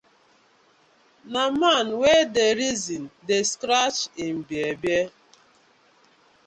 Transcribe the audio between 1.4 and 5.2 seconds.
man wey dey reason dey scratch im bear-bear.